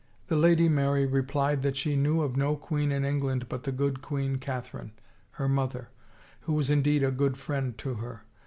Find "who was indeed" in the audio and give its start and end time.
6.39-7.03